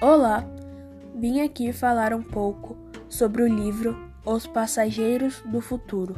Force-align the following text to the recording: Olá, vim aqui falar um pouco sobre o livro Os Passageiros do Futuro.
Olá, 0.00 0.44
vim 1.12 1.40
aqui 1.40 1.72
falar 1.72 2.14
um 2.14 2.22
pouco 2.22 2.76
sobre 3.08 3.42
o 3.42 3.48
livro 3.48 3.98
Os 4.24 4.46
Passageiros 4.46 5.42
do 5.44 5.60
Futuro. 5.60 6.14